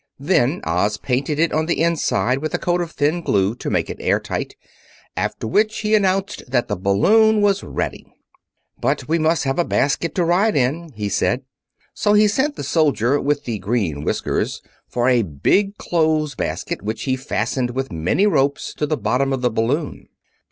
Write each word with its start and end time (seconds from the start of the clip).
Then 0.17 0.61
Oz 0.63 0.97
painted 0.97 1.37
it 1.37 1.53
on 1.53 1.67
the 1.67 1.83
inside 1.83 2.39
with 2.39 2.55
a 2.55 2.57
coat 2.57 2.81
of 2.81 2.89
thin 2.89 3.21
glue, 3.21 3.53
to 3.57 3.69
make 3.69 3.87
it 3.87 3.99
airtight, 4.01 4.55
after 5.15 5.45
which 5.45 5.81
he 5.81 5.93
announced 5.93 6.41
that 6.47 6.67
the 6.67 6.75
balloon 6.75 7.39
was 7.43 7.61
ready. 7.63 8.11
"But 8.79 9.07
we 9.07 9.19
must 9.19 9.43
have 9.43 9.59
a 9.59 9.63
basket 9.63 10.15
to 10.15 10.23
ride 10.25 10.55
in," 10.55 10.89
he 10.95 11.07
said. 11.07 11.43
So 11.93 12.13
he 12.13 12.27
sent 12.27 12.55
the 12.55 12.63
soldier 12.63 13.21
with 13.21 13.43
the 13.43 13.59
green 13.59 14.03
whiskers 14.03 14.63
for 14.87 15.07
a 15.07 15.21
big 15.21 15.77
clothes 15.77 16.33
basket, 16.33 16.81
which 16.81 17.03
he 17.03 17.15
fastened 17.15 17.69
with 17.69 17.91
many 17.91 18.25
ropes 18.25 18.73
to 18.77 18.87
the 18.87 18.97
bottom 18.97 19.31
of 19.31 19.43
the 19.43 19.51
balloon. 19.51 20.07